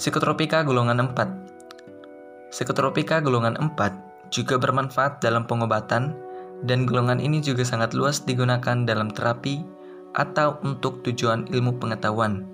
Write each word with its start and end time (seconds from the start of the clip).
Psikotropika 0.00 0.64
golongan 0.64 1.12
4 1.12 2.48
Psikotropika 2.48 3.20
golongan 3.20 3.52
4 3.60 4.32
juga 4.32 4.56
bermanfaat 4.56 5.20
dalam 5.20 5.44
pengobatan 5.44 6.16
dan 6.64 6.88
golongan 6.88 7.20
ini 7.20 7.44
juga 7.44 7.68
sangat 7.68 7.92
luas 7.92 8.24
digunakan 8.24 8.88
dalam 8.88 9.12
terapi 9.12 9.60
atau 10.16 10.56
untuk 10.64 11.04
tujuan 11.04 11.44
ilmu 11.52 11.76
pengetahuan. 11.76 12.48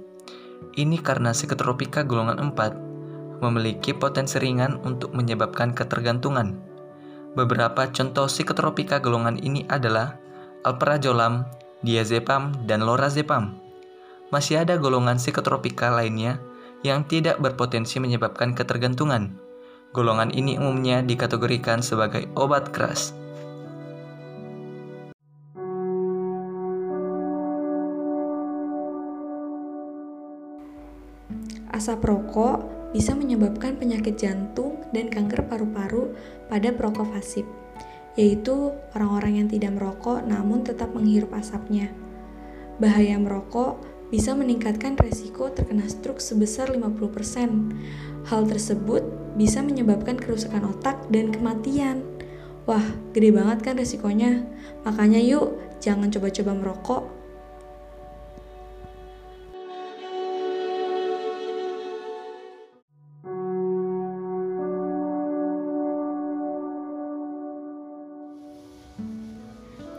Ini 0.75 0.99
karena 1.07 1.31
psikotropika 1.31 2.03
golongan 2.03 2.51
4 2.51 3.39
memiliki 3.47 3.95
potensi 3.95 4.43
ringan 4.43 4.83
untuk 4.83 5.15
menyebabkan 5.15 5.71
ketergantungan. 5.71 6.59
Beberapa 7.39 7.87
contoh 7.95 8.27
psikotropika 8.27 8.99
golongan 8.99 9.39
ini 9.39 9.63
adalah 9.71 10.19
alprazolam, 10.67 11.47
diazepam, 11.87 12.67
dan 12.67 12.83
lorazepam. 12.83 13.55
Masih 14.35 14.67
ada 14.67 14.75
golongan 14.83 15.23
psikotropika 15.23 15.95
lainnya 15.95 16.43
yang 16.85 17.09
tidak 17.09 17.41
berpotensi 17.41 17.97
menyebabkan 18.03 18.53
ketergantungan. 18.53 19.37
Golongan 19.97 20.29
ini 20.35 20.61
umumnya 20.61 21.01
dikategorikan 21.01 21.81
sebagai 21.81 22.29
obat 22.37 22.69
keras. 22.75 23.17
Asap 31.73 32.09
rokok 32.09 32.65
bisa 32.97 33.13
menyebabkan 33.13 33.77
penyakit 33.77 34.17
jantung 34.17 34.81
dan 34.97 35.13
kanker 35.13 35.45
paru-paru 35.45 36.17
pada 36.49 36.73
perokok 36.73 37.13
pasif, 37.13 37.45
yaitu 38.17 38.73
orang-orang 38.97 39.45
yang 39.45 39.49
tidak 39.53 39.77
merokok 39.77 40.25
namun 40.25 40.65
tetap 40.65 40.89
menghirup 40.97 41.33
asapnya. 41.37 41.93
Bahaya 42.81 43.21
merokok 43.21 43.96
bisa 44.09 44.35
meningkatkan 44.35 44.95
resiko 44.99 45.51
terkena 45.51 45.87
stroke 45.91 46.23
sebesar 46.23 46.71
50%. 46.71 48.29
Hal 48.31 48.43
tersebut 48.47 49.03
bisa 49.35 49.63
menyebabkan 49.63 50.19
kerusakan 50.19 50.71
otak 50.75 50.99
dan 51.11 51.31
kematian. 51.35 52.03
Wah, 52.67 52.83
gede 53.15 53.31
banget 53.31 53.59
kan 53.63 53.75
resikonya. 53.79 54.43
Makanya 54.83 55.23
yuk, 55.23 55.55
jangan 55.79 56.11
coba-coba 56.11 56.53
merokok 56.55 57.03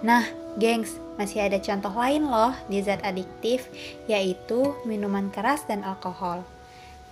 Nah, 0.07 0.23
gengs, 0.55 0.95
masih 1.17 1.43
ada 1.43 1.57
contoh 1.57 1.91
lain 1.91 2.29
loh 2.29 2.53
di 2.71 2.79
zat 2.79 3.01
adiktif, 3.03 3.67
yaitu 4.05 4.77
minuman 4.85 5.27
keras 5.33 5.65
dan 5.65 5.83
alkohol. 5.83 6.45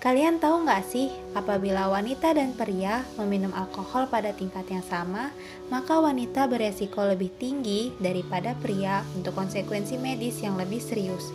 Kalian 0.06 0.38
tahu 0.38 0.70
nggak 0.70 0.86
sih, 0.86 1.10
apabila 1.34 1.90
wanita 1.90 2.38
dan 2.38 2.54
pria 2.54 3.02
meminum 3.18 3.50
alkohol 3.58 4.06
pada 4.06 4.30
tingkat 4.38 4.70
yang 4.70 4.86
sama, 4.86 5.34
maka 5.74 5.98
wanita 5.98 6.46
beresiko 6.46 7.02
lebih 7.02 7.34
tinggi 7.42 7.90
daripada 7.98 8.54
pria 8.62 9.02
untuk 9.18 9.34
konsekuensi 9.34 9.98
medis 9.98 10.46
yang 10.46 10.62
lebih 10.62 10.78
serius. 10.78 11.34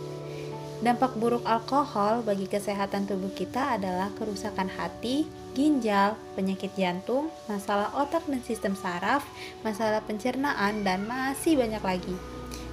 Dampak 0.81 1.19
buruk 1.19 1.43
alkohol 1.43 2.23
bagi 2.23 2.47
kesehatan 2.47 3.05
tubuh 3.05 3.29
kita 3.35 3.77
adalah 3.77 4.09
kerusakan 4.17 4.65
hati, 4.65 5.27
ginjal, 5.51 6.15
penyakit 6.33 6.71
jantung, 6.73 7.27
masalah 7.51 7.91
otak 7.93 8.23
dan 8.25 8.41
sistem 8.41 8.73
saraf, 8.73 9.21
masalah 9.67 9.99
pencernaan, 10.07 10.81
dan 10.81 11.05
masih 11.05 11.59
banyak 11.59 11.83
lagi. 11.83 12.30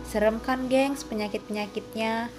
Serem 0.08 0.40
kan 0.40 0.72
gengs 0.72 1.04
penyakit-penyakitnya? 1.04 2.32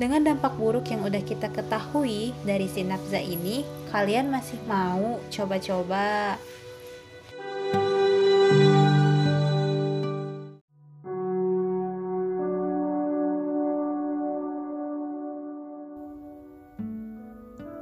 Dengan 0.00 0.24
dampak 0.24 0.56
buruk 0.56 0.88
yang 0.88 1.04
udah 1.04 1.20
kita 1.20 1.52
ketahui 1.52 2.32
dari 2.40 2.64
sinapsa 2.64 3.20
ini, 3.20 3.68
kalian 3.92 4.32
masih 4.32 4.56
mau 4.64 5.20
coba-coba? 5.28 6.40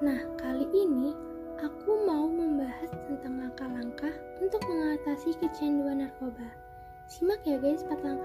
Nah, 0.03 0.21
kali 0.43 0.66
ini 0.75 1.15
aku 1.62 2.03
mau 2.03 2.26
membahas 2.26 2.91
tentang 3.06 3.47
langkah-langkah 3.47 4.10
untuk 4.43 4.59
mengatasi 4.66 5.38
kecanduan 5.38 6.03
narkoba. 6.03 6.50
Simak 7.06 7.47
ya 7.47 7.62
guys 7.62 7.87
empat 7.87 8.03
langkahnya. 8.03 8.19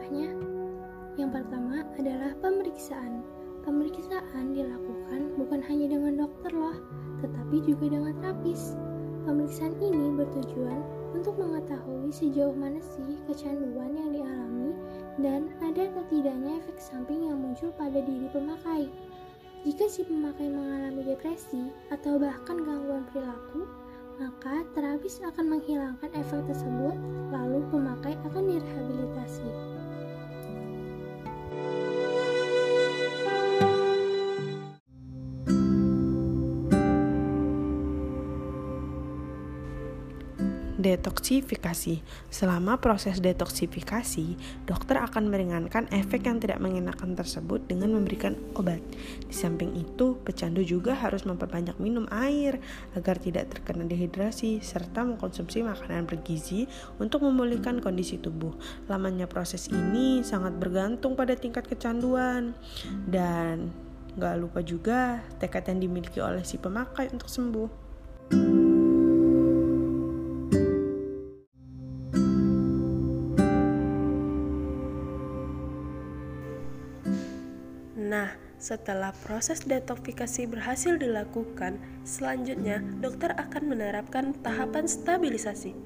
Adalah 2.05 2.37
pemeriksaan. 2.37 3.25
Pemeriksaan 3.65 4.53
dilakukan 4.53 5.41
bukan 5.41 5.57
hanya 5.65 5.89
dengan 5.89 6.21
dokter 6.21 6.53
loh, 6.53 6.77
tetapi 7.17 7.65
juga 7.65 7.97
dengan 7.97 8.13
terapis. 8.21 8.77
Pemeriksaan 9.25 9.73
ini 9.81 10.13
bertujuan 10.13 10.85
untuk 11.17 11.33
mengetahui 11.41 12.13
sejauh 12.13 12.53
mana 12.53 12.77
sih 12.77 13.17
kecanduan 13.25 13.97
yang 13.97 14.21
dialami 14.21 14.77
dan 15.17 15.49
ada 15.65 15.89
atau 15.89 16.05
tidaknya 16.13 16.61
efek 16.61 16.77
samping 16.77 17.25
yang 17.25 17.41
muncul 17.41 17.73
pada 17.73 17.97
diri 17.97 18.29
pemakai. 18.29 18.85
Jika 19.65 19.89
si 19.89 20.05
pemakai 20.05 20.45
mengalami 20.45 21.09
depresi 21.09 21.73
atau 21.89 22.21
bahkan 22.21 22.61
gangguan 22.61 23.01
perilaku, 23.09 23.65
maka 24.21 24.61
terapis 24.77 25.25
akan 25.25 25.57
menghilangkan 25.57 26.13
efek 26.13 26.45
tersebut, 26.45 26.93
lalu 27.33 27.54
Detoksifikasi. 40.85 42.05
Selama 42.29 42.77
proses 42.77 43.17
detoksifikasi, 43.17 44.37
dokter 44.69 45.01
akan 45.01 45.33
meringankan 45.33 45.89
efek 45.89 46.29
yang 46.29 46.37
tidak 46.37 46.61
mengenakan 46.61 47.17
tersebut 47.17 47.65
dengan 47.65 47.97
memberikan 47.97 48.37
obat. 48.53 48.85
Di 49.25 49.33
samping 49.33 49.73
itu, 49.73 50.21
pecandu 50.21 50.61
juga 50.61 50.93
harus 50.93 51.25
memperbanyak 51.25 51.81
minum 51.81 52.05
air 52.13 52.61
agar 52.93 53.17
tidak 53.17 53.49
terkena 53.49 53.89
dehidrasi 53.89 54.61
serta 54.61 55.01
mengkonsumsi 55.01 55.65
makanan 55.65 56.05
bergizi 56.05 56.69
untuk 57.01 57.25
memulihkan 57.25 57.81
kondisi 57.81 58.21
tubuh. 58.21 58.53
Lamanya 58.85 59.25
proses 59.25 59.65
ini 59.73 60.21
sangat 60.21 60.53
bergantung 60.61 61.17
pada 61.17 61.33
tingkat 61.33 61.65
kecanduan 61.65 62.53
dan 63.09 63.73
Gak 64.15 64.39
lupa 64.39 64.63
juga 64.63 65.19
tekad 65.43 65.67
yang 65.67 65.83
dimiliki 65.83 66.23
oleh 66.23 66.39
si 66.47 66.55
pemakai 66.55 67.11
untuk 67.11 67.27
sembuh. 67.27 67.84
Setelah 78.65 79.13
proses 79.21 79.61
detoksifikasi 79.61 80.49
berhasil 80.49 80.97
dilakukan, 80.97 81.77
selanjutnya 82.01 82.81
dokter 82.97 83.29
akan 83.37 83.69
menerapkan 83.69 84.33
tahapan 84.41 84.89
stabilisasi. 84.89 85.77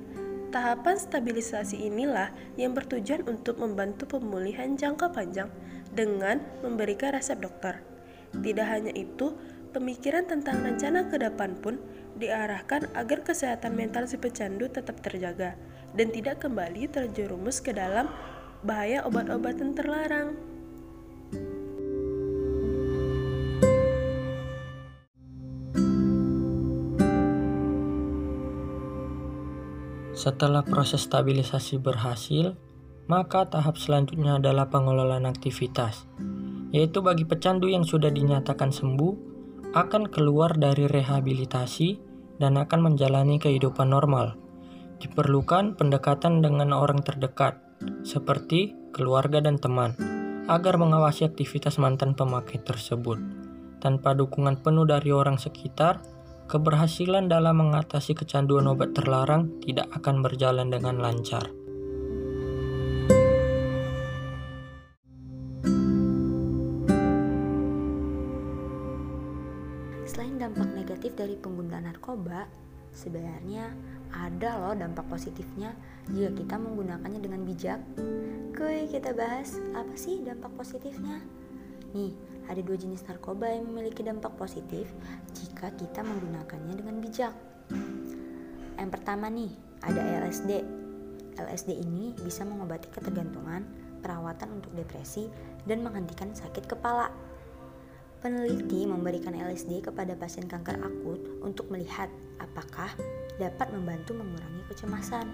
Tahapan 0.56 0.96
stabilisasi 0.96 1.76
inilah 1.76 2.32
yang 2.56 2.72
bertujuan 2.72 3.28
untuk 3.28 3.60
membantu 3.60 4.16
pemulihan 4.16 4.80
jangka 4.80 5.12
panjang 5.12 5.52
dengan 5.92 6.40
memberikan 6.64 7.20
resep 7.20 7.44
dokter. 7.44 7.84
Tidak 8.32 8.64
hanya 8.64 8.96
itu, 8.96 9.36
pemikiran 9.76 10.32
tentang 10.32 10.64
rencana 10.64 11.12
ke 11.12 11.20
depan 11.20 11.60
pun 11.60 11.84
diarahkan 12.16 12.88
agar 12.96 13.28
kesehatan 13.28 13.76
mental 13.76 14.08
si 14.08 14.16
pecandu 14.16 14.72
tetap 14.72 15.04
terjaga 15.04 15.60
dan 16.00 16.16
tidak 16.16 16.48
kembali 16.48 16.88
terjerumus 16.88 17.60
ke 17.60 17.76
dalam 17.76 18.08
bahaya 18.64 19.04
obat-obatan 19.04 19.76
terlarang. 19.76 20.49
Setelah 30.20 30.68
proses 30.68 31.08
stabilisasi 31.08 31.80
berhasil, 31.80 32.60
maka 33.08 33.48
tahap 33.48 33.80
selanjutnya 33.80 34.36
adalah 34.36 34.68
pengelolaan 34.68 35.24
aktivitas, 35.24 36.12
yaitu 36.76 37.00
bagi 37.00 37.24
pecandu 37.24 37.72
yang 37.72 37.88
sudah 37.88 38.12
dinyatakan 38.12 38.76
sembuh 38.76 39.16
akan 39.72 40.12
keluar 40.12 40.60
dari 40.60 40.92
rehabilitasi 40.92 41.90
dan 42.36 42.60
akan 42.60 42.92
menjalani 42.92 43.40
kehidupan 43.40 43.96
normal. 43.96 44.36
Diperlukan 45.00 45.80
pendekatan 45.80 46.44
dengan 46.44 46.76
orang 46.76 47.00
terdekat, 47.00 47.56
seperti 48.04 48.76
keluarga 48.92 49.40
dan 49.40 49.56
teman, 49.56 49.96
agar 50.52 50.76
mengawasi 50.76 51.32
aktivitas 51.32 51.80
mantan 51.80 52.12
pemakai 52.12 52.60
tersebut. 52.60 53.16
Tanpa 53.80 54.12
dukungan 54.12 54.60
penuh 54.60 54.84
dari 54.84 55.16
orang 55.16 55.40
sekitar, 55.40 56.04
keberhasilan 56.50 57.30
dalam 57.30 57.62
mengatasi 57.62 58.18
kecanduan 58.18 58.66
obat 58.66 58.98
terlarang 58.98 59.62
tidak 59.62 59.86
akan 59.94 60.26
berjalan 60.26 60.74
dengan 60.74 60.98
lancar. 60.98 61.46
Selain 70.10 70.42
dampak 70.42 70.74
negatif 70.74 71.14
dari 71.14 71.38
penggunaan 71.38 71.86
narkoba, 71.86 72.50
sebenarnya 72.98 73.70
ada 74.10 74.58
loh 74.58 74.74
dampak 74.74 75.06
positifnya 75.06 75.78
jika 76.10 76.34
kita 76.34 76.58
menggunakannya 76.58 77.22
dengan 77.22 77.46
bijak. 77.46 77.78
Kuy, 78.58 78.90
kita 78.90 79.14
bahas 79.14 79.62
apa 79.78 79.94
sih 79.94 80.26
dampak 80.26 80.50
positifnya? 80.58 81.22
Nih, 81.94 82.18
ada 82.50 82.62
dua 82.66 82.76
jenis 82.76 83.06
narkoba 83.06 83.46
yang 83.46 83.70
memiliki 83.70 84.02
dampak 84.02 84.34
positif 84.34 84.90
jika 85.38 85.70
kita 85.78 86.02
menggunakannya 86.02 86.74
dengan 86.74 86.98
bijak. 86.98 87.34
Yang 88.76 88.90
pertama 88.90 89.30
nih, 89.30 89.54
ada 89.86 90.02
LSD. 90.26 90.66
LSD 91.38 91.72
ini 91.78 92.18
bisa 92.20 92.44
mengobati 92.44 92.90
ketergantungan, 92.90 93.64
perawatan 94.02 94.60
untuk 94.60 94.74
depresi, 94.74 95.30
dan 95.70 95.86
menghentikan 95.86 96.34
sakit 96.34 96.66
kepala. 96.66 97.14
Peneliti 98.20 98.84
memberikan 98.84 99.32
LSD 99.32 99.80
kepada 99.86 100.12
pasien 100.18 100.44
kanker 100.44 100.76
akut 100.84 101.22
untuk 101.40 101.72
melihat 101.72 102.12
apakah 102.42 102.92
dapat 103.40 103.72
membantu 103.72 104.18
mengurangi 104.18 104.66
kecemasan. 104.68 105.32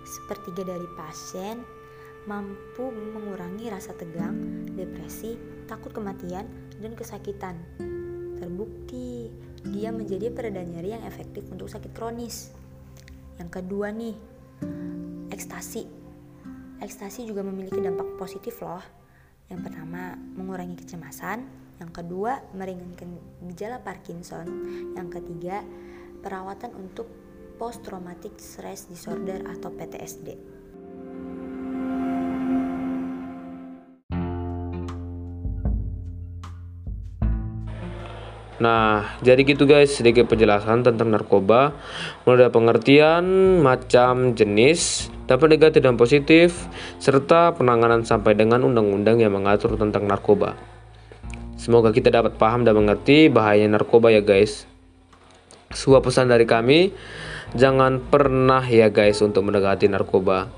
Sepertiga 0.00 0.72
dari 0.72 0.88
pasien 0.96 1.60
mampu 2.30 2.94
mengurangi 2.94 3.66
rasa 3.66 3.90
tegang, 3.98 4.62
depresi, 4.78 5.34
takut 5.66 5.90
kematian, 5.90 6.46
dan 6.78 6.94
kesakitan. 6.94 7.58
Terbukti, 8.38 9.26
dia 9.66 9.90
menjadi 9.90 10.30
pereda 10.30 10.62
nyeri 10.62 10.94
yang 10.94 11.02
efektif 11.02 11.42
untuk 11.50 11.66
sakit 11.66 11.90
kronis. 11.90 12.54
Yang 13.42 13.50
kedua 13.58 13.90
nih, 13.90 14.14
ekstasi. 15.34 15.90
Ekstasi 16.78 17.26
juga 17.26 17.42
memiliki 17.42 17.82
dampak 17.82 18.14
positif 18.14 18.62
loh. 18.62 18.80
Yang 19.50 19.66
pertama, 19.66 20.14
mengurangi 20.14 20.78
kecemasan, 20.78 21.42
yang 21.82 21.90
kedua, 21.90 22.38
meringankan 22.54 23.18
gejala 23.50 23.82
Parkinson. 23.82 24.46
Yang 24.94 25.18
ketiga, 25.18 25.66
perawatan 26.22 26.78
untuk 26.78 27.10
post 27.58 27.82
traumatic 27.82 28.38
stress 28.38 28.86
disorder 28.86 29.42
atau 29.48 29.72
PTSD. 29.74 30.59
Nah, 38.60 39.16
jadi 39.24 39.40
gitu 39.40 39.64
guys, 39.64 39.96
sedikit 39.96 40.28
penjelasan 40.28 40.84
tentang 40.84 41.08
narkoba, 41.08 41.72
mulai 42.28 42.44
dari 42.44 42.52
pengertian, 42.52 43.24
macam, 43.64 44.36
jenis, 44.36 45.08
dampak 45.24 45.48
negatif 45.48 45.80
dan 45.80 45.96
positif, 45.96 46.68
serta 47.00 47.56
penanganan 47.56 48.04
sampai 48.04 48.36
dengan 48.36 48.60
undang-undang 48.68 49.16
yang 49.16 49.32
mengatur 49.32 49.80
tentang 49.80 50.04
narkoba. 50.04 50.60
Semoga 51.56 51.88
kita 51.88 52.12
dapat 52.12 52.36
paham 52.36 52.68
dan 52.68 52.76
mengerti 52.76 53.32
bahaya 53.32 53.64
narkoba 53.64 54.12
ya 54.12 54.20
guys. 54.20 54.68
Sebuah 55.72 56.04
pesan 56.04 56.28
dari 56.28 56.44
kami, 56.44 56.92
jangan 57.56 57.96
pernah 58.12 58.60
ya 58.68 58.92
guys 58.92 59.24
untuk 59.24 59.40
mendekati 59.48 59.88
narkoba. 59.88 60.52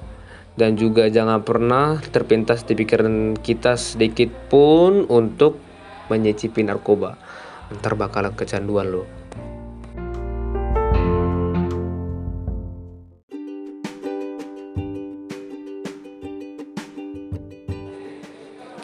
Dan 0.59 0.75
juga 0.75 1.07
jangan 1.07 1.47
pernah 1.47 2.03
terpintas 2.03 2.67
di 2.67 2.75
pikiran 2.75 3.39
kita 3.39 3.79
sedikit 3.79 4.51
pun 4.51 5.07
untuk 5.07 5.63
menyicipi 6.11 6.67
narkoba. 6.67 7.22
Ntar 7.81 7.97
bakalan 7.97 8.37
kecanduan 8.37 8.93
loh. 8.93 9.09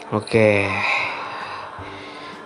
Oke. 0.09 0.65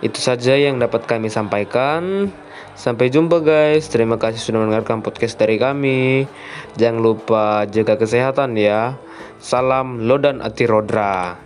Itu 0.03 0.19
saja 0.19 0.59
yang 0.59 0.83
dapat 0.83 1.07
kami 1.07 1.31
sampaikan. 1.31 2.27
Sampai 2.75 3.07
jumpa 3.07 3.39
guys. 3.39 3.87
Terima 3.87 4.19
kasih 4.19 4.39
sudah 4.39 4.59
mendengarkan 4.59 4.99
podcast 4.99 5.39
dari 5.39 5.55
kami. 5.55 6.27
Jangan 6.75 6.99
lupa 6.99 7.63
jaga 7.71 7.95
kesehatan 7.95 8.59
ya. 8.59 8.99
Salam 9.39 10.03
Lodan 10.03 10.43
Atirodra. 10.43 11.42